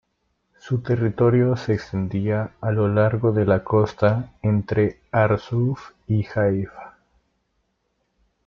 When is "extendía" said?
1.75-2.55